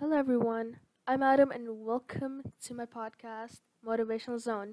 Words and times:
Hello, 0.00 0.16
everyone. 0.16 0.78
I'm 1.06 1.22
Adam, 1.22 1.50
and 1.50 1.84
welcome 1.84 2.40
to 2.64 2.72
my 2.72 2.86
podcast, 2.86 3.60
Motivational 3.86 4.40
Zone. 4.40 4.72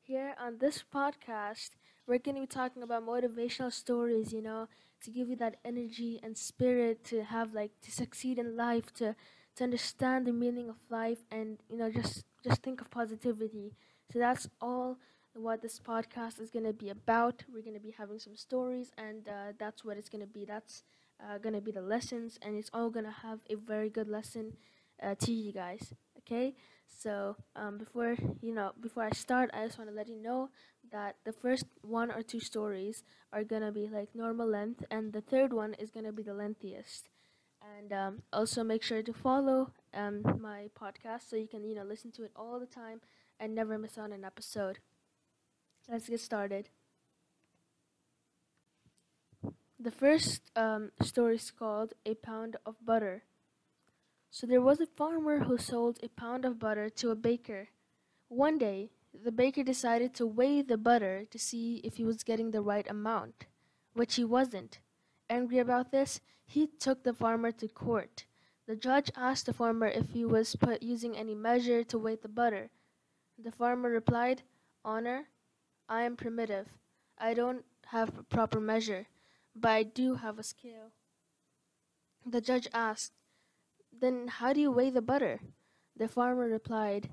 Here 0.00 0.34
on 0.40 0.56
this 0.56 0.82
podcast, 0.82 1.72
we're 2.06 2.16
going 2.16 2.36
to 2.36 2.40
be 2.40 2.46
talking 2.46 2.82
about 2.82 3.06
motivational 3.06 3.70
stories, 3.70 4.32
you 4.32 4.40
know, 4.40 4.68
to 5.02 5.10
give 5.10 5.28
you 5.28 5.36
that 5.36 5.58
energy 5.62 6.18
and 6.22 6.38
spirit 6.38 7.04
to 7.04 7.24
have, 7.24 7.52
like, 7.52 7.72
to 7.82 7.92
succeed 7.92 8.38
in 8.38 8.56
life, 8.56 8.94
to, 8.94 9.14
to 9.56 9.64
understand 9.64 10.26
the 10.26 10.32
meaning 10.32 10.70
of 10.70 10.76
life, 10.88 11.18
and, 11.30 11.58
you 11.68 11.76
know, 11.76 11.90
just, 11.90 12.24
just 12.42 12.62
think 12.62 12.80
of 12.80 12.90
positivity. 12.90 13.74
So 14.10 14.18
that's 14.18 14.48
all 14.62 14.96
what 15.34 15.60
this 15.60 15.78
podcast 15.78 16.40
is 16.40 16.50
going 16.50 16.64
to 16.64 16.72
be 16.72 16.88
about. 16.88 17.44
We're 17.52 17.60
going 17.60 17.74
to 17.74 17.86
be 17.88 17.94
having 17.98 18.18
some 18.18 18.36
stories, 18.36 18.90
and 18.96 19.28
uh, 19.28 19.52
that's 19.58 19.84
what 19.84 19.98
it's 19.98 20.08
going 20.08 20.24
to 20.24 20.26
be. 20.26 20.46
That's 20.46 20.82
uh, 21.22 21.38
gonna 21.38 21.60
be 21.60 21.70
the 21.72 21.82
lessons, 21.82 22.38
and 22.42 22.56
it's 22.56 22.70
all 22.72 22.90
gonna 22.90 23.14
have 23.22 23.40
a 23.50 23.54
very 23.56 23.88
good 23.90 24.08
lesson 24.08 24.56
uh, 25.02 25.14
to 25.20 25.32
you 25.32 25.52
guys. 25.52 25.92
Okay, 26.18 26.54
so 26.86 27.36
um, 27.54 27.78
before 27.78 28.16
you 28.40 28.52
know, 28.54 28.72
before 28.80 29.04
I 29.04 29.10
start, 29.10 29.50
I 29.54 29.64
just 29.66 29.78
want 29.78 29.90
to 29.90 29.96
let 29.96 30.08
you 30.08 30.20
know 30.20 30.50
that 30.92 31.16
the 31.24 31.32
first 31.32 31.64
one 31.82 32.10
or 32.10 32.22
two 32.22 32.40
stories 32.40 33.02
are 33.32 33.44
gonna 33.44 33.72
be 33.72 33.88
like 33.88 34.14
normal 34.14 34.48
length, 34.48 34.84
and 34.90 35.12
the 35.12 35.20
third 35.20 35.52
one 35.52 35.74
is 35.74 35.90
gonna 35.90 36.12
be 36.12 36.22
the 36.22 36.34
lengthiest. 36.34 37.08
And 37.76 37.92
um, 37.92 38.22
also 38.32 38.62
make 38.62 38.82
sure 38.82 39.02
to 39.02 39.12
follow 39.12 39.72
um, 39.92 40.22
my 40.40 40.68
podcast 40.78 41.28
so 41.28 41.36
you 41.36 41.48
can 41.48 41.64
you 41.64 41.74
know 41.74 41.84
listen 41.84 42.12
to 42.12 42.24
it 42.24 42.32
all 42.36 42.60
the 42.60 42.66
time 42.66 43.00
and 43.40 43.54
never 43.54 43.78
miss 43.78 43.98
out 43.98 44.12
an 44.12 44.24
episode. 44.24 44.78
Let's 45.88 46.08
get 46.08 46.20
started. 46.20 46.68
The 49.78 49.90
first 49.90 50.50
um, 50.56 50.90
story 51.02 51.34
is 51.34 51.50
called 51.50 51.92
A 52.06 52.14
Pound 52.14 52.56
of 52.64 52.76
Butter. 52.82 53.24
So 54.30 54.46
there 54.46 54.62
was 54.62 54.80
a 54.80 54.86
farmer 54.86 55.40
who 55.40 55.58
sold 55.58 55.98
a 56.02 56.08
pound 56.08 56.46
of 56.46 56.58
butter 56.58 56.88
to 56.88 57.10
a 57.10 57.14
baker. 57.14 57.68
One 58.28 58.56
day, 58.56 58.88
the 59.12 59.30
baker 59.30 59.62
decided 59.62 60.14
to 60.14 60.26
weigh 60.26 60.62
the 60.62 60.78
butter 60.78 61.26
to 61.30 61.38
see 61.38 61.82
if 61.84 61.96
he 61.96 62.06
was 62.06 62.24
getting 62.24 62.52
the 62.52 62.62
right 62.62 62.88
amount, 62.88 63.44
which 63.92 64.14
he 64.14 64.24
wasn't. 64.24 64.78
Angry 65.28 65.58
about 65.58 65.92
this, 65.92 66.22
he 66.46 66.66
took 66.66 67.02
the 67.02 67.12
farmer 67.12 67.52
to 67.52 67.68
court. 67.68 68.24
The 68.66 68.76
judge 68.76 69.10
asked 69.14 69.44
the 69.44 69.52
farmer 69.52 69.88
if 69.88 70.08
he 70.10 70.24
was 70.24 70.56
using 70.80 71.18
any 71.18 71.34
measure 71.34 71.84
to 71.84 71.98
weigh 71.98 72.16
the 72.16 72.28
butter. 72.28 72.70
The 73.38 73.52
farmer 73.52 73.90
replied, 73.90 74.42
Honor, 74.86 75.28
I 75.86 76.04
am 76.04 76.16
primitive. 76.16 76.68
I 77.18 77.34
don't 77.34 77.64
have 77.88 78.26
proper 78.30 78.58
measure 78.58 79.06
but 79.58 79.70
I 79.70 79.82
do 79.82 80.14
have 80.16 80.38
a 80.38 80.42
scale. 80.42 80.92
The 82.24 82.40
judge 82.40 82.68
asked, 82.72 83.12
Then 83.92 84.28
how 84.28 84.52
do 84.52 84.60
you 84.60 84.70
weigh 84.70 84.90
the 84.90 85.02
butter? 85.02 85.40
The 85.96 86.08
farmer 86.08 86.46
replied, 86.46 87.10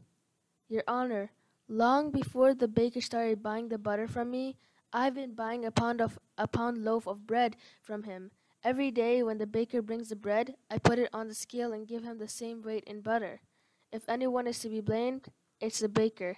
Your 0.68 0.84
Honor, 0.88 1.32
long 1.68 2.12
before 2.12 2.54
the 2.54 2.68
baker 2.68 3.00
started 3.00 3.42
buying 3.42 3.70
the 3.70 3.78
butter 3.78 4.08
from 4.08 4.30
me, 4.30 4.58
I've 4.92 5.16
been 5.16 5.34
buying 5.34 5.66
a 5.66 5.72
pound 5.72 6.02
of 6.02 6.20
a 6.38 6.48
pound 6.48 6.84
loaf 6.84 7.08
of 7.08 7.26
bread 7.26 7.56
from 7.82 8.04
him. 8.04 8.32
Every 8.64 8.92
day 8.92 9.24
when 9.24 9.38
the 9.38 9.48
baker 9.48 9.82
brings 9.82 10.10
the 10.10 10.16
bread, 10.16 10.56
I 10.70 10.78
put 10.78 11.00
it 11.00 11.10
on 11.14 11.28
the 11.28 11.34
scale 11.34 11.74
and 11.74 11.88
give 11.88 12.04
him 12.04 12.18
the 12.18 12.28
same 12.28 12.62
weight 12.62 12.84
in 12.86 13.02
butter. 13.02 13.42
If 13.92 14.08
anyone 14.08 14.48
is 14.48 14.60
to 14.60 14.70
be 14.70 14.82
blamed, 14.82 15.30
it's 15.60 15.80
the 15.80 15.90
baker. 15.90 16.38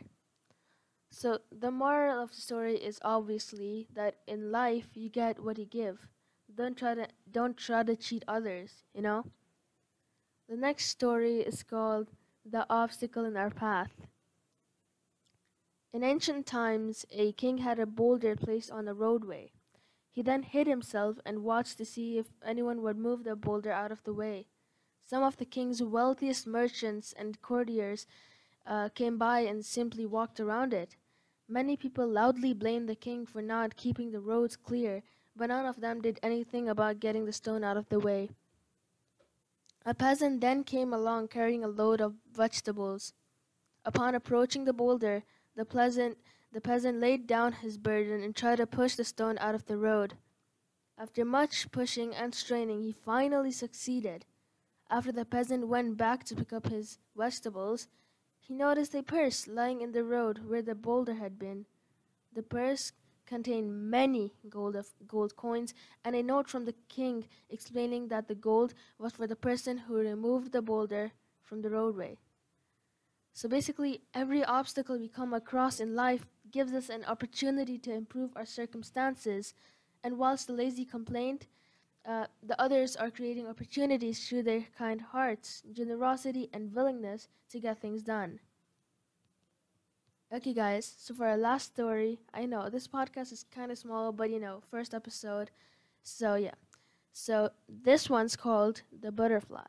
So 1.18 1.40
the 1.50 1.72
moral 1.72 2.22
of 2.22 2.32
the 2.32 2.42
story 2.42 2.76
is 2.76 3.00
obviously 3.02 3.88
that 3.94 4.16
in 4.28 4.52
life 4.52 4.88
you 4.96 5.08
get 5.08 5.42
what 5.42 5.58
you 5.58 5.64
give. 5.64 6.10
Don't 6.54 6.78
try 6.78 6.94
to 6.94 7.08
don't 7.32 7.56
try 7.56 7.84
to 7.84 7.96
cheat 7.96 8.26
others, 8.28 8.84
you 8.94 9.02
know? 9.02 9.24
The 10.50 10.58
next 10.58 10.88
story 10.88 11.40
is 11.40 11.64
called 11.64 12.10
The 12.46 12.66
Obstacle 12.70 13.24
in 13.24 13.38
Our 13.38 13.50
Path. 13.50 13.94
In 15.94 16.04
ancient 16.04 16.46
times, 16.46 17.06
a 17.10 17.32
king 17.32 17.60
had 17.60 17.80
a 17.80 17.86
boulder 17.86 18.36
placed 18.36 18.70
on 18.70 18.90
a 18.90 18.94
roadway. 18.94 19.54
He 20.12 20.22
then 20.22 20.44
hid 20.44 20.68
himself 20.68 21.18
and 21.26 21.46
watched 21.46 21.78
to 21.78 21.86
see 21.86 22.18
if 22.18 22.26
anyone 22.46 22.82
would 22.82 22.98
move 22.98 23.24
the 23.24 23.38
boulder 23.38 23.72
out 23.72 23.94
of 23.94 24.04
the 24.04 24.14
way. 24.14 24.48
Some 25.06 25.24
of 25.24 25.38
the 25.38 25.46
king's 25.46 25.82
wealthiest 25.82 26.46
merchants 26.46 27.14
and 27.18 27.42
courtiers 27.42 28.06
uh, 28.66 28.90
came 28.90 29.18
by 29.18 29.40
and 29.42 29.66
simply 29.66 30.06
walked 30.06 30.42
around 30.42 30.74
it. 30.74 30.98
Many 31.48 31.78
people 31.78 32.08
loudly 32.08 32.54
blamed 32.54 32.90
the 32.90 32.96
king 32.96 33.26
for 33.26 33.42
not 33.42 33.76
keeping 33.76 34.12
the 34.12 34.20
roads 34.20 34.56
clear, 34.56 35.04
but 35.36 35.48
none 35.48 35.66
of 35.66 35.80
them 35.80 36.02
did 36.02 36.20
anything 36.24 36.68
about 36.68 37.00
getting 37.00 37.26
the 37.26 37.34
stone 37.34 37.64
out 37.64 37.78
of 37.78 37.90
the 37.90 38.00
way. 38.00 38.30
A 39.86 39.94
peasant 39.94 40.42
then 40.42 40.64
came 40.64 40.92
along 40.92 41.28
carrying 41.28 41.64
a 41.64 41.68
load 41.68 42.02
of 42.02 42.16
vegetables. 42.32 43.14
Upon 43.86 44.16
approaching 44.16 44.66
the 44.66 44.74
boulder, 44.74 45.24
the, 45.56 45.66
pleasant, 45.66 46.18
the 46.52 46.60
peasant 46.60 47.00
laid 47.00 47.28
down 47.28 47.54
his 47.54 47.78
burden 47.78 48.24
and 48.24 48.36
tried 48.36 48.56
to 48.56 48.66
push 48.66 48.96
the 48.96 49.04
stone 49.04 49.38
out 49.38 49.54
of 49.54 49.66
the 49.66 49.78
road. 49.78 50.16
After 50.98 51.24
much 51.24 51.72
pushing 51.72 52.16
and 52.16 52.34
straining, 52.34 52.82
he 52.82 52.92
finally 52.92 53.52
succeeded. 53.52 54.26
After 54.90 55.12
the 55.12 55.26
peasant 55.26 55.68
went 55.68 55.98
back 55.98 56.24
to 56.26 56.36
pick 56.36 56.52
up 56.52 56.68
his 56.68 56.98
vegetables, 57.16 57.88
he 58.48 58.54
noticed 58.54 58.94
a 58.94 59.02
purse 59.02 59.48
lying 59.48 59.82
in 59.82 59.92
the 59.92 60.04
road 60.04 60.40
where 60.48 60.62
the 60.62 60.76
boulder 60.76 61.16
had 61.16 61.40
been. 61.40 61.66
The 62.32 62.44
purse 62.44 62.92
contained 63.26 63.90
many 63.90 64.34
gold 64.48 64.76
of 64.76 64.88
gold 65.08 65.36
coins 65.36 65.74
and 66.04 66.16
a 66.16 66.22
note 66.22 66.48
from 66.48 66.66
the 66.66 66.76
king 66.88 67.26
explaining 67.50 68.10
that 68.10 68.28
the 68.28 68.36
gold 68.36 68.76
was 69.00 69.14
for 69.14 69.26
the 69.26 69.36
person 69.36 69.80
who 69.80 69.96
removed 69.96 70.52
the 70.52 70.62
boulder 70.62 71.12
from 71.42 71.64
the 71.64 71.72
roadway. 71.72 72.18
So 73.34 73.50
basically, 73.50 74.02
every 74.14 74.44
obstacle 74.44 75.00
we 75.00 75.08
come 75.08 75.34
across 75.34 75.80
in 75.80 75.96
life 75.96 76.28
gives 76.52 76.72
us 76.72 76.88
an 76.88 77.04
opportunity 77.04 77.80
to 77.80 77.92
improve 77.92 78.32
our 78.36 78.46
circumstances. 78.46 79.56
And 80.04 80.20
whilst 80.20 80.46
the 80.46 80.54
lazy 80.54 80.86
complained, 80.86 81.48
uh, 82.08 82.28
the 82.44 82.60
others 82.62 82.96
are 82.96 83.10
creating 83.12 83.48
opportunities 83.48 84.28
through 84.28 84.44
their 84.44 84.66
kind 84.78 85.02
hearts, 85.02 85.64
generosity, 85.72 86.50
and 86.54 86.74
willingness 86.74 87.28
to 87.50 87.60
get 87.60 87.80
things 87.82 88.04
done. 88.04 88.40
Okay, 90.34 90.54
guys, 90.54 90.96
so 91.00 91.14
for 91.14 91.28
our 91.28 91.38
last 91.38 91.74
story, 91.74 92.20
I 92.34 92.46
know 92.46 92.70
this 92.70 92.88
podcast 92.88 93.32
is 93.32 93.46
kind 93.52 93.72
of 93.72 93.78
small, 93.78 94.12
but 94.12 94.30
you 94.30 94.40
know, 94.40 94.62
first 94.70 94.94
episode. 94.94 95.52
So, 96.04 96.36
yeah. 96.36 96.56
So, 97.14 97.52
this 97.70 98.10
one's 98.10 98.36
called 98.36 98.82
The 98.92 99.12
Butterfly. 99.12 99.68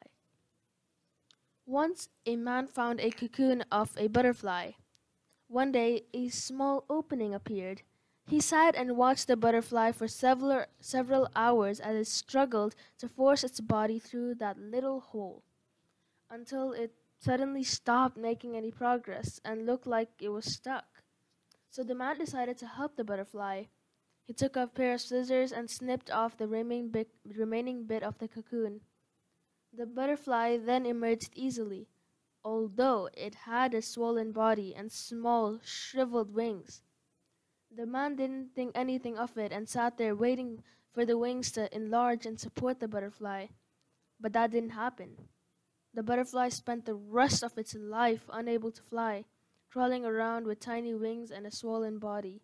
Once 1.66 2.08
a 2.24 2.36
man 2.36 2.66
found 2.66 3.00
a 3.00 3.10
cocoon 3.10 3.62
of 3.70 3.92
a 3.98 4.08
butterfly. 4.08 4.72
One 5.48 5.72
day, 5.72 6.04
a 6.14 6.28
small 6.28 6.84
opening 6.88 7.34
appeared. 7.34 7.82
He 8.28 8.40
sat 8.40 8.74
and 8.74 8.96
watched 8.96 9.28
the 9.28 9.36
butterfly 9.36 9.92
for 9.92 10.08
several, 10.08 10.64
several 10.80 11.28
hours 11.36 11.78
as 11.78 11.94
it 11.94 12.10
struggled 12.10 12.74
to 12.98 13.08
force 13.08 13.44
its 13.44 13.60
body 13.60 14.00
through 14.00 14.34
that 14.36 14.58
little 14.58 14.98
hole 14.98 15.44
until 16.28 16.72
it 16.72 16.92
suddenly 17.20 17.62
stopped 17.62 18.16
making 18.16 18.56
any 18.56 18.72
progress 18.72 19.40
and 19.44 19.64
looked 19.64 19.86
like 19.86 20.10
it 20.20 20.30
was 20.30 20.44
stuck. 20.44 21.04
So 21.70 21.84
the 21.84 21.94
man 21.94 22.18
decided 22.18 22.58
to 22.58 22.66
help 22.66 22.96
the 22.96 23.04
butterfly. 23.04 23.64
He 24.24 24.32
took 24.32 24.56
a 24.56 24.66
pair 24.66 24.94
of 24.94 25.00
scissors 25.00 25.52
and 25.52 25.70
snipped 25.70 26.10
off 26.10 26.36
the 26.36 26.48
remaining 26.48 26.90
bit, 26.90 27.08
remaining 27.24 27.84
bit 27.84 28.02
of 28.02 28.18
the 28.18 28.26
cocoon. 28.26 28.80
The 29.72 29.86
butterfly 29.86 30.56
then 30.56 30.84
emerged 30.84 31.30
easily, 31.36 31.86
although 32.44 33.08
it 33.14 33.46
had 33.46 33.72
a 33.72 33.82
swollen 33.82 34.32
body 34.32 34.74
and 34.74 34.90
small, 34.90 35.60
shriveled 35.62 36.34
wings. 36.34 36.82
The 37.76 37.84
man 37.84 38.16
didn't 38.16 38.54
think 38.54 38.72
anything 38.74 39.18
of 39.18 39.36
it 39.36 39.52
and 39.52 39.68
sat 39.68 39.98
there 39.98 40.16
waiting 40.16 40.62
for 40.94 41.04
the 41.04 41.18
wings 41.18 41.52
to 41.52 41.74
enlarge 41.76 42.24
and 42.24 42.40
support 42.40 42.80
the 42.80 42.88
butterfly. 42.88 43.48
But 44.18 44.32
that 44.32 44.50
didn't 44.50 44.70
happen. 44.70 45.28
The 45.92 46.02
butterfly 46.02 46.48
spent 46.48 46.86
the 46.86 46.94
rest 46.94 47.42
of 47.42 47.58
its 47.58 47.74
life 47.74 48.30
unable 48.32 48.70
to 48.70 48.82
fly, 48.82 49.26
crawling 49.68 50.06
around 50.06 50.46
with 50.46 50.58
tiny 50.58 50.94
wings 50.94 51.30
and 51.30 51.46
a 51.46 51.50
swollen 51.50 51.98
body. 51.98 52.40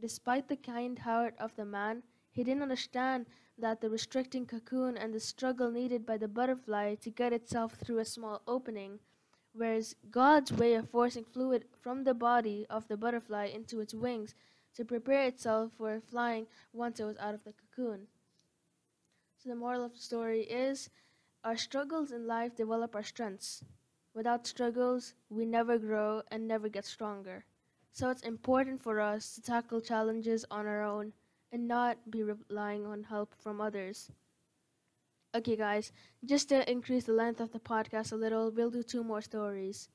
Despite 0.00 0.48
the 0.48 0.56
kind 0.56 0.98
heart 0.98 1.34
of 1.38 1.54
the 1.54 1.66
man, 1.66 2.02
he 2.30 2.42
didn't 2.42 2.62
understand 2.62 3.26
that 3.58 3.82
the 3.82 3.90
restricting 3.90 4.46
cocoon 4.46 4.96
and 4.96 5.12
the 5.12 5.20
struggle 5.20 5.70
needed 5.70 6.06
by 6.06 6.16
the 6.16 6.28
butterfly 6.28 6.94
to 6.94 7.10
get 7.10 7.34
itself 7.34 7.74
through 7.74 7.98
a 7.98 8.04
small 8.06 8.40
opening 8.46 9.00
whereas 9.58 9.96
God's 10.12 10.52
way 10.52 10.74
of 10.74 10.88
forcing 10.88 11.24
fluid 11.24 11.64
from 11.82 12.04
the 12.04 12.14
body 12.14 12.64
of 12.70 12.86
the 12.86 12.96
butterfly 12.96 13.46
into 13.46 13.80
its 13.80 13.92
wings 13.92 14.36
to 14.76 14.84
prepare 14.84 15.24
itself 15.24 15.72
for 15.76 16.00
flying 16.00 16.46
once 16.72 17.00
it 17.00 17.04
was 17.04 17.18
out 17.18 17.34
of 17.34 17.42
the 17.42 17.52
cocoon. 17.52 18.06
So, 19.36 19.48
the 19.48 19.56
moral 19.56 19.84
of 19.84 19.94
the 19.94 19.98
story 19.98 20.42
is 20.42 20.90
our 21.42 21.56
struggles 21.56 22.12
in 22.12 22.28
life 22.28 22.54
develop 22.54 22.94
our 22.94 23.02
strengths. 23.02 23.64
Without 24.14 24.46
struggles, 24.46 25.14
we 25.28 25.44
never 25.44 25.76
grow 25.76 26.22
and 26.30 26.46
never 26.46 26.68
get 26.68 26.84
stronger. 26.84 27.44
So, 27.92 28.10
it's 28.10 28.22
important 28.22 28.80
for 28.80 29.00
us 29.00 29.34
to 29.34 29.42
tackle 29.42 29.80
challenges 29.80 30.44
on 30.52 30.68
our 30.68 30.82
own 30.82 31.12
and 31.50 31.66
not 31.66 32.10
be 32.10 32.22
relying 32.22 32.86
on 32.86 33.02
help 33.02 33.34
from 33.40 33.60
others. 33.60 34.12
Okay, 35.34 35.56
guys, 35.56 35.92
just 36.24 36.48
to 36.48 36.68
increase 36.70 37.04
the 37.04 37.12
length 37.12 37.38
of 37.38 37.52
the 37.52 37.60
podcast 37.60 38.12
a 38.12 38.16
little, 38.16 38.50
we'll 38.50 38.70
do 38.70 38.82
two 38.82 39.04
more 39.04 39.20
stories. 39.20 39.90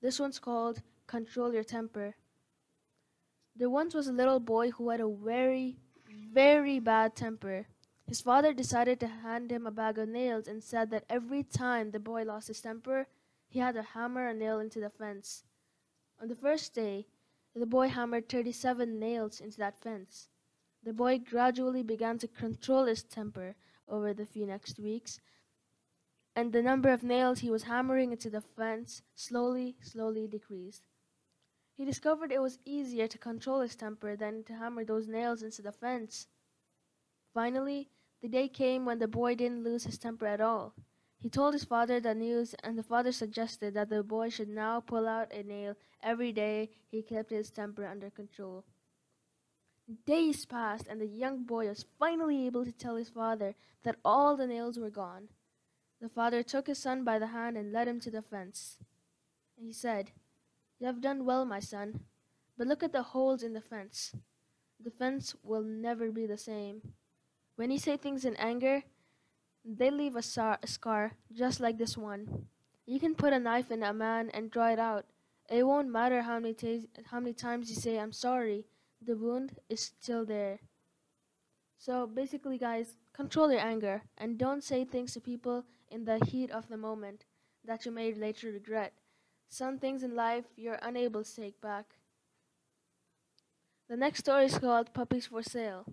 This 0.00 0.20
one's 0.20 0.38
called 0.38 0.82
Control 1.08 1.52
Your 1.52 1.64
Temper. 1.64 2.14
There 3.56 3.68
once 3.68 3.92
was 3.92 4.06
a 4.06 4.12
little 4.12 4.38
boy 4.38 4.70
who 4.70 4.90
had 4.90 5.00
a 5.00 5.08
very, 5.08 5.78
very 6.32 6.78
bad 6.78 7.16
temper. 7.16 7.66
His 8.06 8.20
father 8.20 8.52
decided 8.52 9.00
to 9.00 9.08
hand 9.08 9.50
him 9.50 9.66
a 9.66 9.72
bag 9.72 9.98
of 9.98 10.08
nails 10.08 10.46
and 10.46 10.62
said 10.62 10.90
that 10.92 11.04
every 11.10 11.42
time 11.42 11.90
the 11.90 11.98
boy 11.98 12.22
lost 12.22 12.46
his 12.46 12.60
temper, 12.60 13.08
he 13.48 13.58
had 13.58 13.74
to 13.74 13.82
hammer 13.82 14.28
a 14.28 14.32
nail 14.32 14.60
into 14.60 14.78
the 14.78 14.90
fence. 14.90 15.42
On 16.22 16.28
the 16.28 16.36
first 16.36 16.72
day, 16.72 17.08
the 17.52 17.66
boy 17.66 17.88
hammered 17.88 18.28
37 18.28 19.00
nails 19.00 19.40
into 19.40 19.58
that 19.58 19.80
fence. 19.80 20.28
The 20.84 20.92
boy 20.92 21.18
gradually 21.18 21.82
began 21.82 22.18
to 22.18 22.28
control 22.28 22.84
his 22.84 23.02
temper 23.02 23.56
over 23.88 24.12
the 24.12 24.26
few 24.26 24.46
next 24.46 24.78
weeks, 24.78 25.20
and 26.36 26.52
the 26.52 26.62
number 26.62 26.90
of 26.90 27.02
nails 27.02 27.40
he 27.40 27.50
was 27.50 27.64
hammering 27.64 28.12
into 28.12 28.30
the 28.30 28.40
fence 28.40 29.02
slowly, 29.14 29.76
slowly 29.82 30.28
decreased. 30.28 30.84
He 31.76 31.84
discovered 31.84 32.32
it 32.32 32.42
was 32.42 32.58
easier 32.64 33.06
to 33.08 33.18
control 33.18 33.60
his 33.60 33.76
temper 33.76 34.16
than 34.16 34.44
to 34.44 34.54
hammer 34.54 34.84
those 34.84 35.06
nails 35.06 35.42
into 35.42 35.62
the 35.62 35.72
fence. 35.72 36.26
Finally, 37.32 37.90
the 38.20 38.28
day 38.28 38.48
came 38.48 38.84
when 38.84 38.98
the 38.98 39.08
boy 39.08 39.34
didn't 39.34 39.62
lose 39.62 39.84
his 39.84 39.98
temper 39.98 40.26
at 40.26 40.40
all. 40.40 40.74
He 41.20 41.28
told 41.28 41.52
his 41.54 41.64
father 41.64 42.00
the 42.00 42.14
news, 42.14 42.54
and 42.62 42.78
the 42.78 42.82
father 42.82 43.12
suggested 43.12 43.74
that 43.74 43.90
the 43.90 44.02
boy 44.02 44.28
should 44.28 44.48
now 44.48 44.80
pull 44.80 45.06
out 45.08 45.32
a 45.32 45.42
nail 45.42 45.74
every 46.02 46.32
day 46.32 46.70
he 46.88 47.02
kept 47.02 47.30
his 47.30 47.50
temper 47.50 47.84
under 47.84 48.10
control. 48.10 48.64
Days 50.06 50.44
passed, 50.44 50.86
and 50.86 51.00
the 51.00 51.06
young 51.06 51.44
boy 51.44 51.68
was 51.68 51.86
finally 51.98 52.46
able 52.46 52.64
to 52.64 52.72
tell 52.72 52.96
his 52.96 53.08
father 53.08 53.54
that 53.84 53.96
all 54.04 54.36
the 54.36 54.46
nails 54.46 54.78
were 54.78 54.90
gone. 54.90 55.28
The 56.00 56.08
father 56.08 56.42
took 56.42 56.66
his 56.66 56.78
son 56.78 57.04
by 57.04 57.18
the 57.18 57.28
hand 57.28 57.56
and 57.56 57.72
led 57.72 57.88
him 57.88 57.98
to 58.00 58.10
the 58.10 58.22
fence. 58.22 58.78
He 59.56 59.72
said, 59.72 60.12
you 60.78 60.86
have 60.86 61.00
done 61.00 61.24
well, 61.24 61.44
my 61.44 61.58
son, 61.58 62.00
but 62.56 62.66
look 62.66 62.82
at 62.82 62.92
the 62.92 63.02
holes 63.02 63.42
in 63.42 63.52
the 63.52 63.60
fence. 63.60 64.14
The 64.78 64.90
fence 64.90 65.34
will 65.42 65.62
never 65.62 66.12
be 66.12 66.26
the 66.26 66.38
same. 66.38 66.82
When 67.56 67.70
you 67.70 67.78
say 67.78 67.96
things 67.96 68.24
in 68.24 68.36
anger, 68.36 68.84
they 69.64 69.90
leave 69.90 70.14
a, 70.14 70.22
a 70.62 70.66
scar 70.66 71.12
just 71.32 71.58
like 71.58 71.78
this 71.78 71.96
one. 71.96 72.46
You 72.86 73.00
can 73.00 73.16
put 73.16 73.32
a 73.32 73.40
knife 73.40 73.70
in 73.70 73.82
a 73.82 73.92
man 73.92 74.30
and 74.32 74.50
draw 74.50 74.68
it 74.68 74.78
out. 74.78 75.06
It 75.50 75.66
won't 75.66 75.90
matter 75.90 76.22
how 76.22 76.38
many, 76.38 76.54
how 77.10 77.18
many 77.18 77.32
times 77.32 77.70
you 77.70 77.76
say, 77.76 77.98
I'm 77.98 78.12
sorry, 78.12 78.66
the 79.00 79.16
wound 79.16 79.58
is 79.68 79.80
still 79.80 80.24
there. 80.24 80.60
So 81.78 82.06
basically, 82.06 82.58
guys, 82.58 82.96
control 83.12 83.50
your 83.50 83.60
anger 83.60 84.02
and 84.16 84.38
don't 84.38 84.64
say 84.64 84.84
things 84.84 85.14
to 85.14 85.20
people 85.20 85.64
in 85.90 86.04
the 86.04 86.24
heat 86.26 86.50
of 86.50 86.68
the 86.68 86.76
moment 86.76 87.24
that 87.64 87.86
you 87.86 87.92
may 87.92 88.12
later 88.12 88.50
regret. 88.50 88.92
Some 89.48 89.78
things 89.78 90.02
in 90.02 90.14
life 90.14 90.44
you're 90.56 90.78
unable 90.82 91.24
to 91.24 91.36
take 91.36 91.60
back. 91.60 91.96
The 93.88 93.96
next 93.96 94.20
story 94.20 94.46
is 94.46 94.58
called 94.58 94.92
Puppies 94.92 95.26
for 95.26 95.42
Sale. 95.42 95.86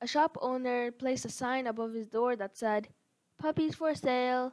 A 0.00 0.06
shop 0.06 0.38
owner 0.40 0.90
placed 0.90 1.24
a 1.24 1.28
sign 1.30 1.66
above 1.66 1.92
his 1.92 2.06
door 2.06 2.36
that 2.36 2.56
said, 2.56 2.88
Puppies 3.38 3.74
for 3.74 3.94
sale. 3.94 4.52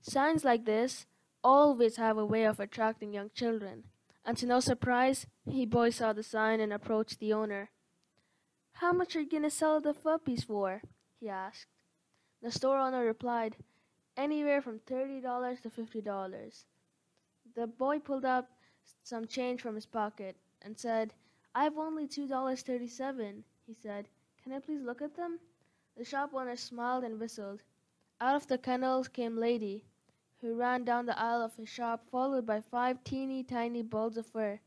Signs 0.00 0.44
like 0.44 0.64
this 0.64 1.06
always 1.42 1.96
have 1.96 2.18
a 2.18 2.26
way 2.26 2.44
of 2.44 2.58
attracting 2.58 3.12
young 3.12 3.30
children. 3.34 3.84
And 4.24 4.36
to 4.38 4.46
no 4.46 4.60
surprise, 4.60 5.26
he 5.48 5.66
boy 5.66 5.90
saw 5.90 6.12
the 6.12 6.22
sign 6.22 6.60
and 6.60 6.72
approached 6.72 7.20
the 7.20 7.32
owner. 7.32 7.70
How 8.72 8.92
much 8.92 9.14
are 9.14 9.20
you 9.20 9.28
going 9.28 9.42
to 9.42 9.50
sell 9.50 9.80
the 9.80 9.94
puppies 9.94 10.44
for? 10.44 10.82
he 11.20 11.28
asked. 11.28 11.66
The 12.42 12.50
store 12.50 12.78
owner 12.78 13.04
replied, 13.04 13.56
Anywhere 14.16 14.62
from 14.62 14.78
$30 14.78 15.60
to 15.62 15.70
$50. 15.70 16.64
The 17.54 17.66
boy 17.66 17.98
pulled 17.98 18.24
out 18.24 18.46
some 19.02 19.26
change 19.26 19.60
from 19.60 19.74
his 19.74 19.86
pocket 19.86 20.36
and 20.62 20.78
said, 20.78 21.14
I've 21.54 21.76
only 21.76 22.06
$2.37, 22.06 23.42
he 23.66 23.74
said. 23.74 24.08
Can 24.42 24.52
I 24.52 24.58
please 24.58 24.82
look 24.82 25.02
at 25.02 25.16
them? 25.16 25.38
The 25.96 26.04
shop 26.04 26.30
owner 26.34 26.56
smiled 26.56 27.04
and 27.04 27.20
whistled. 27.20 27.62
Out 28.20 28.36
of 28.36 28.46
the 28.46 28.58
kennels 28.58 29.08
came 29.08 29.36
Lady, 29.36 29.84
who 30.44 30.54
ran 30.54 30.84
down 30.84 31.06
the 31.06 31.18
aisle 31.18 31.40
of 31.40 31.56
his 31.56 31.70
shop, 31.70 32.04
followed 32.10 32.44
by 32.44 32.60
five 32.60 33.02
teeny 33.02 33.42
tiny 33.42 33.80
balls 33.80 34.18
of 34.18 34.26
fur. 34.26 34.60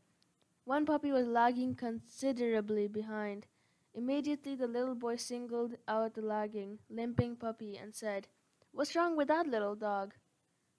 One 0.64 0.84
puppy 0.84 1.12
was 1.12 1.28
lagging 1.28 1.76
considerably 1.76 2.88
behind. 2.88 3.46
Immediately 3.94 4.56
the 4.56 4.66
little 4.66 4.96
boy 4.96 5.14
singled 5.14 5.76
out 5.86 6.14
the 6.14 6.20
lagging, 6.20 6.80
limping 6.90 7.36
puppy 7.36 7.76
and 7.76 7.94
said, 7.94 8.26
What's 8.72 8.96
wrong 8.96 9.16
with 9.16 9.28
that 9.28 9.46
little 9.46 9.76
dog? 9.76 10.14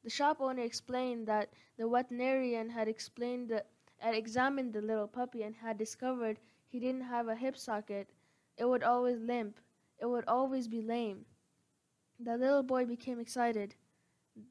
The 0.04 0.10
shop 0.10 0.42
owner 0.42 0.63
explained 0.63 1.28
that 1.28 1.54
the 1.78 1.88
veterinarian 1.88 2.69
had 2.69 2.90
explained 2.90 3.48
that 3.51 3.68
had 4.00 4.16
examined 4.16 4.74
the 4.74 4.81
little 4.81 5.07
puppy 5.07 5.44
and 5.44 5.56
had 5.56 5.78
discovered 5.78 6.40
he 6.68 6.78
didn't 6.78 7.04
have 7.04 7.30
a 7.30 7.36
hip 7.36 7.56
socket. 7.56 8.10
It 8.57 8.66
would 8.66 8.84
always 8.84 9.22
limp. 9.22 9.62
It 9.98 10.07
would 10.07 10.25
always 10.28 10.68
be 10.68 10.81
lame. 10.81 11.25
The 12.19 12.36
little 12.36 12.63
boy 12.63 12.84
became 12.84 13.22
excited. 13.22 13.75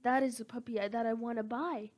That 0.03 0.23
is 0.23 0.39
the 0.39 0.45
puppy 0.45 0.79
that 0.79 1.07
I 1.07 1.13
want 1.13 1.39
to 1.39 1.43
buy. 1.43 1.91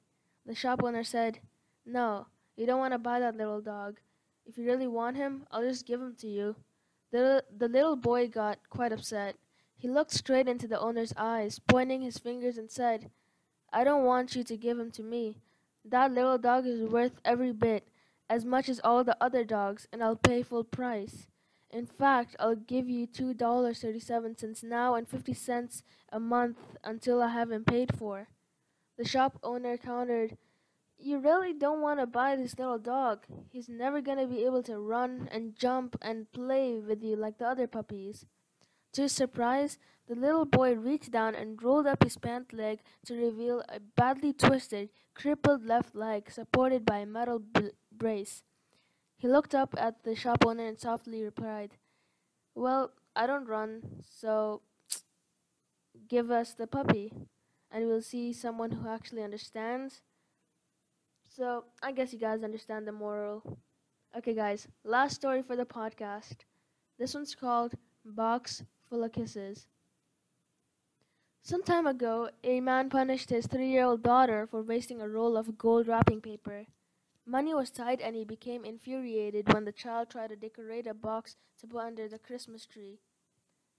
The 0.47 0.55
shop 0.55 0.83
owner 0.83 1.05
said, 1.05 1.41
No, 1.85 2.27
you 2.57 2.67
don't 2.67 2.79
want 2.79 2.93
to 2.93 2.99
buy 2.99 3.21
that 3.21 3.37
little 3.37 3.61
dog. 3.61 4.01
If 4.47 4.59
you 4.59 4.65
really 4.65 4.87
want 4.87 5.17
him, 5.17 5.47
I'll 5.51 5.63
just 5.63 5.87
give 5.87 6.01
him 6.01 6.15
to 6.21 6.29
you. 6.29 6.57
The, 7.13 7.45
the 7.57 7.69
little 7.69 7.97
boy 7.97 8.29
got 8.29 8.59
quite 8.69 8.93
upset. 8.93 9.37
He 9.77 9.89
looked 9.89 10.13
straight 10.13 10.49
into 10.49 10.69
the 10.69 10.79
owner's 10.79 11.15
eyes, 11.17 11.59
pointing 11.59 12.03
his 12.03 12.19
fingers, 12.19 12.59
and 12.59 12.71
said, 12.71 13.11
I 13.73 13.85
don't 13.85 14.05
want 14.05 14.35
you 14.35 14.45
to 14.45 14.57
give 14.57 14.79
him 14.79 14.91
to 14.93 15.03
me. 15.03 15.37
That 15.85 16.13
little 16.13 16.39
dog 16.39 16.67
is 16.67 16.83
worth 16.83 17.21
every 17.25 17.53
bit, 17.53 17.89
as 18.29 18.45
much 18.45 18.69
as 18.69 18.81
all 18.85 19.05
the 19.05 19.17
other 19.21 19.45
dogs, 19.45 19.89
and 19.93 20.03
I'll 20.03 20.17
pay 20.17 20.43
full 20.43 20.65
price. 20.65 21.27
In 21.73 21.87
fact, 21.87 22.35
I'll 22.41 22.57
give 22.57 22.89
you 22.89 23.07
two 23.07 23.33
dollars 23.33 23.81
thirty-seven 23.81 24.37
cents 24.37 24.63
now 24.63 24.95
and 24.97 25.09
fifty 25.09 25.35
cents 25.35 25.85
a 26.11 26.19
month 26.19 26.59
until 26.83 27.23
I 27.23 27.29
have 27.29 27.51
him 27.53 27.65
paid 27.65 27.97
for. 27.97 28.29
The 28.99 29.05
shop 29.07 29.39
owner 29.43 29.77
countered, 29.77 30.37
You 30.99 31.19
really 31.19 31.53
don't 31.53 31.81
want 31.81 32.01
to 32.01 32.07
buy 32.07 32.37
this 32.37 32.59
little 32.59 32.79
dog. 32.79 33.25
He's 33.51 33.69
never 33.69 34.01
going 34.01 34.19
to 34.19 34.27
be 34.27 34.45
able 34.45 34.63
to 34.65 34.79
run 34.79 35.29
and 35.33 35.57
jump 35.57 35.97
and 36.03 36.31
play 36.33 36.81
with 36.81 37.03
you 37.03 37.17
like 37.17 37.39
the 37.39 37.47
other 37.47 37.67
puppies. 37.67 38.27
To 38.95 39.03
his 39.03 39.13
surprise, 39.13 39.79
the 40.09 40.17
little 40.17 40.45
boy 40.45 40.75
reached 40.75 41.13
down 41.13 41.37
and 41.37 41.63
rolled 41.63 41.87
up 41.87 42.03
his 42.03 42.19
pant 42.19 42.53
leg 42.53 42.81
to 43.07 43.15
reveal 43.15 43.63
a 43.69 43.79
badly 43.79 44.33
twisted, 44.33 44.91
crippled 45.15 45.65
left 45.65 45.95
leg 45.95 46.31
supported 46.31 46.85
by 46.85 46.99
a 46.99 47.07
metal 47.07 47.41
brace. 47.93 48.43
He 49.21 49.29
looked 49.29 49.55
up 49.55 49.75
at 49.77 50.03
the 50.03 50.17
shop 50.17 50.47
owner 50.47 50.67
and 50.67 50.81
softly 50.81 51.23
replied, 51.23 51.77
Well, 52.55 52.93
I 53.15 53.27
don't 53.27 53.47
run, 53.47 54.03
so 54.03 54.63
give 56.09 56.31
us 56.31 56.55
the 56.55 56.67
puppy, 56.67 57.13
and 57.71 57.87
we'll 57.87 58.01
see 58.01 58.33
someone 58.33 58.71
who 58.71 58.89
actually 58.89 59.23
understands. 59.23 60.01
So, 61.29 61.65
I 61.83 61.93
guess 61.93 62.15
you 62.15 62.19
guys 62.19 62.43
understand 62.43 62.89
the 62.89 62.93
moral. 62.93 63.59
Okay, 64.17 64.33
guys, 64.33 64.67
last 64.85 65.17
story 65.17 65.43
for 65.43 65.55
the 65.55 65.67
podcast. 65.67 66.47
This 66.99 67.13
one's 67.13 67.35
called 67.35 67.75
Box 68.03 68.63
Full 68.89 69.05
of 69.05 69.13
Kisses. 69.13 69.67
Some 71.43 71.63
time 71.63 71.87
ago, 71.87 72.31
a 72.43 72.61
man 72.61 72.89
punished 72.89 73.29
his 73.29 73.47
three 73.47 73.69
year 73.69 73.85
old 73.85 74.03
daughter 74.03 74.47
for 74.47 74.63
wasting 74.63 75.03
a 75.03 75.09
roll 75.09 75.37
of 75.37 75.59
gold 75.59 75.89
wrapping 75.89 76.23
paper. 76.23 76.65
Money 77.31 77.55
was 77.55 77.71
tight, 77.71 78.01
and 78.01 78.17
he 78.17 78.25
became 78.25 78.65
infuriated 78.65 79.53
when 79.53 79.65
the 79.65 79.71
child 79.71 80.11
tried 80.11 80.31
to 80.31 80.37
decorate 80.37 80.89
a 80.89 80.93
box 80.93 81.37
to 81.61 81.67
put 81.69 81.85
under 81.85 82.09
the 82.09 82.19
Christmas 82.19 82.67
tree. 82.67 82.99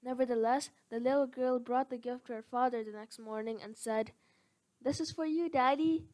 Nevertheless, 0.01 0.69
the 0.89 1.01
little 1.01 1.27
girl 1.27 1.59
brought 1.59 1.89
the 1.89 1.97
gift 1.97 2.27
to 2.27 2.33
her 2.33 2.41
father 2.41 2.81
the 2.81 2.93
next 2.93 3.19
morning 3.19 3.59
and 3.61 3.75
said, 3.75 4.13
This 4.81 5.01
is 5.01 5.11
for 5.11 5.25
you, 5.25 5.49
Daddy. 5.49 6.05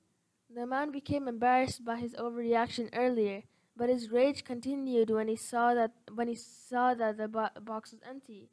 The 0.49 0.65
man 0.65 0.91
became 0.91 1.27
embarrassed 1.27 1.85
by 1.85 1.97
his 1.97 2.15
overreaction 2.15 2.89
earlier, 2.91 3.43
but 3.75 3.87
his 3.87 4.09
rage 4.09 4.43
continued 4.43 5.11
when 5.11 5.27
he 5.27 5.35
saw 5.35 5.75
that 5.75 5.91
when 6.11 6.27
he 6.27 6.35
saw 6.35 6.95
that 6.95 7.17
the 7.17 7.27
bo- 7.27 7.49
box 7.61 7.91
was 7.91 8.01
empty. 8.09 8.49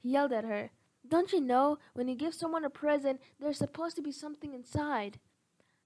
He 0.00 0.10
yelled 0.10 0.32
at 0.32 0.44
her, 0.44 0.70
don't 1.08 1.32
you 1.32 1.40
know, 1.40 1.78
when 1.94 2.06
you 2.06 2.14
give 2.14 2.34
someone 2.34 2.64
a 2.64 2.70
present, 2.70 3.20
there's 3.40 3.58
supposed 3.58 3.96
to 3.96 4.02
be 4.02 4.12
something 4.12 4.54
inside? 4.54 5.18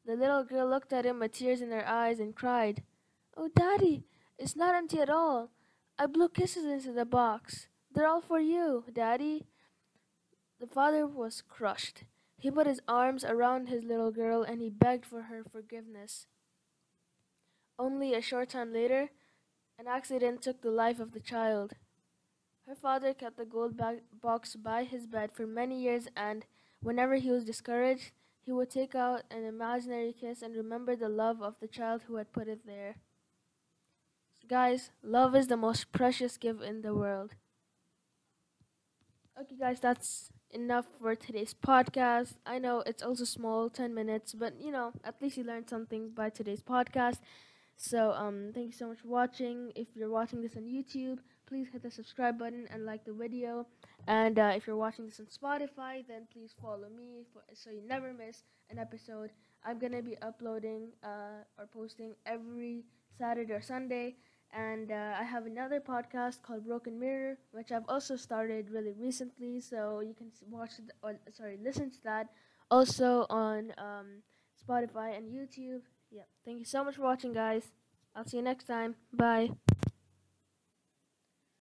The 0.07 0.17
little 0.17 0.45
girl 0.45 0.69
looked 0.69 0.93
at 0.93 1.07
him 1.07 1.21
with 1.21 1.33
tears 1.33 1.61
in 1.63 1.71
her 1.71 1.87
eyes 1.87 2.21
and 2.21 2.35
cried, 2.35 2.83
Oh, 3.37 3.49
Daddy, 3.55 4.05
it's 4.39 4.57
not 4.57 4.75
empty 4.75 5.01
at 5.01 5.09
all. 5.09 5.51
I 5.99 6.07
blew 6.07 6.29
kisses 6.29 6.65
into 6.65 6.93
the 6.93 7.05
box. 7.05 7.69
They're 7.93 8.07
all 8.07 8.21
for 8.21 8.41
you, 8.41 8.85
Daddy. 8.93 9.47
The 10.61 10.67
father 10.67 11.07
was 11.07 11.43
crushed. 11.43 12.05
He 12.37 12.51
put 12.51 12.67
his 12.67 12.81
arms 12.87 13.25
around 13.25 13.69
his 13.69 13.85
little 13.85 14.11
girl 14.11 14.43
and 14.43 14.61
he 14.61 14.69
begged 14.69 15.07
for 15.07 15.23
her 15.23 15.43
forgiveness. 15.43 16.27
Only 17.79 18.15
a 18.15 18.21
short 18.21 18.51
time 18.51 18.73
later, 18.73 19.11
an 19.79 19.87
accident 19.89 20.43
took 20.43 20.61
the 20.61 20.71
life 20.71 21.01
of 21.01 21.13
the 21.13 21.21
child. 21.21 21.73
Her 22.67 22.75
father 22.75 23.15
kept 23.15 23.37
the 23.37 23.45
gold 23.45 23.81
box 24.23 24.57
by 24.57 24.85
his 24.85 25.07
bed 25.07 25.33
for 25.33 25.47
many 25.47 25.83
years, 25.83 26.09
and 26.17 26.47
whenever 26.81 27.17
he 27.17 27.31
was 27.31 27.45
discouraged, 27.45 28.13
he 28.45 28.53
would 28.53 28.71
take 28.71 28.95
out 28.95 29.25
an 29.31 29.45
imaginary 29.45 30.13
kiss 30.13 30.43
and 30.43 30.55
remember 30.55 30.95
the 30.95 31.09
love 31.09 31.43
of 31.43 31.59
the 31.61 31.67
child 31.67 32.03
who 32.07 32.17
had 32.17 32.33
put 32.33 32.47
it 32.49 32.65
there. 32.65 32.97
Guys, 34.47 34.91
love 35.03 35.35
is 35.35 35.49
the 35.49 35.57
most 35.57 35.91
precious 35.91 36.39
gift 36.39 36.63
in 36.63 36.83
the 36.83 36.95
world. 36.95 37.35
Okay, 39.41 39.57
guys, 39.59 39.81
that's 39.81 40.31
enough 40.51 40.87
for 41.01 41.15
today's 41.15 41.55
podcast. 41.55 42.35
I 42.47 42.59
know 42.59 42.83
it's 42.87 43.03
also 43.03 43.25
small, 43.25 43.69
10 43.69 43.93
minutes, 43.95 44.33
but 44.35 44.61
you 44.61 44.71
know, 44.71 44.93
at 45.05 45.21
least 45.21 45.37
you 45.37 45.45
learned 45.45 45.69
something 45.69 46.11
by 46.11 46.31
today's 46.31 46.63
podcast. 46.63 47.19
So, 47.77 48.13
um, 48.13 48.53
thank 48.55 48.67
you 48.67 48.73
so 48.73 48.89
much 48.89 48.99
for 49.01 49.09
watching. 49.09 49.73
If 49.75 49.89
you're 49.95 50.11
watching 50.11 50.41
this 50.41 50.57
on 50.57 50.65
YouTube, 50.65 51.19
please 51.47 51.69
hit 51.73 51.83
the 51.83 51.91
subscribe 51.91 52.39
button 52.39 52.67
and 52.71 52.85
like 52.85 53.05
the 53.05 53.13
video. 53.13 53.67
And 54.07 54.39
uh, 54.39 54.53
if 54.55 54.67
you're 54.67 54.77
watching 54.77 55.07
this 55.07 55.21
on 55.21 55.27
Spotify, 55.27 56.07
then 56.07 56.27
please 56.33 56.55
follow 56.61 56.89
me 56.95 57.25
for, 57.33 57.43
so 57.55 57.71
you 57.71 57.83
never 57.87 58.13
miss 58.13 58.43
an 58.71 58.79
episode. 58.79 59.31
I'm 59.65 59.79
gonna 59.79 60.03
be 60.03 60.17
uploading 60.21 60.89
uh, 61.03 61.45
or 61.59 61.67
posting 61.73 62.15
every 62.27 62.85
Saturday 63.19 63.53
or 63.53 63.63
Sunday. 63.63 64.17
And 64.53 64.93
uh, 64.93 65.15
I 65.19 65.25
have 65.25 65.47
another 65.47 65.81
podcast 65.81 66.43
called 66.43 66.67
Broken 66.67 67.01
Mirror, 67.01 67.39
which 67.51 67.73
I've 67.73 67.89
also 67.89 68.15
started 68.15 68.71
really 68.71 68.93
recently. 68.93 69.61
So 69.61 70.01
you 70.01 70.15
can 70.15 70.31
watch 70.49 70.71
or 71.03 71.17
sorry, 71.33 71.59
listen 71.63 71.91
to 71.91 72.03
that 72.05 72.29
also 72.71 73.27
on 73.31 73.73
um, 73.79 74.23
Spotify 74.63 75.17
and 75.17 75.29
YouTube. 75.29 75.83
Yep. 76.11 76.29
Thank 76.45 76.59
you 76.61 76.65
so 76.65 76.85
much 76.85 76.97
for 76.97 77.03
watching, 77.03 77.33
guys. 77.33 77.65
I'll 78.15 78.27
see 78.27 78.37
you 78.37 78.43
next 78.43 78.65
time. 78.65 78.95
Bye. 79.13 79.51